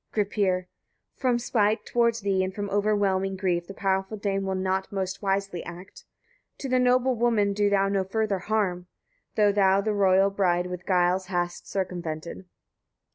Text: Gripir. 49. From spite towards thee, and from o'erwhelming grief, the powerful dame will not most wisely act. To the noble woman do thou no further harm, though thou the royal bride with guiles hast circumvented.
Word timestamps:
Gripir. 0.11 0.65
49. 1.17 1.17
From 1.17 1.37
spite 1.37 1.85
towards 1.85 2.21
thee, 2.21 2.43
and 2.43 2.55
from 2.55 2.71
o'erwhelming 2.71 3.35
grief, 3.37 3.67
the 3.67 3.73
powerful 3.75 4.17
dame 4.17 4.45
will 4.47 4.55
not 4.55 4.91
most 4.91 5.21
wisely 5.21 5.63
act. 5.63 6.05
To 6.57 6.67
the 6.67 6.79
noble 6.79 7.13
woman 7.13 7.53
do 7.53 7.69
thou 7.69 7.87
no 7.87 8.03
further 8.03 8.39
harm, 8.39 8.87
though 9.35 9.51
thou 9.51 9.79
the 9.79 9.93
royal 9.93 10.31
bride 10.31 10.65
with 10.65 10.87
guiles 10.87 11.27
hast 11.27 11.69
circumvented. 11.69 12.45